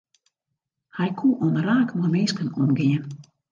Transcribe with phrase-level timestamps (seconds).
[0.97, 3.05] Hy koe omraak mei minsken omgean.